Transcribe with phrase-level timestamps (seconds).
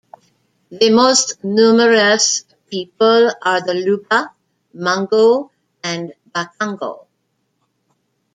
[0.71, 4.33] The most numerous people are the Luba,
[4.75, 5.51] Mongo,
[5.83, 7.05] and Bakongo.